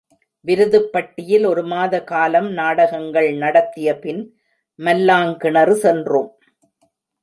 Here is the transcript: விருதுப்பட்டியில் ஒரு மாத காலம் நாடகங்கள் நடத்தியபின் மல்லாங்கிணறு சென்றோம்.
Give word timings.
விருதுப்பட்டியில் 0.45 1.45
ஒரு 1.45 1.63
மாத 1.63 2.03
காலம் 2.03 2.49
நாடகங்கள் 2.51 3.29
நடத்தியபின் 3.37 4.21
மல்லாங்கிணறு 4.79 5.75
சென்றோம். 5.85 6.31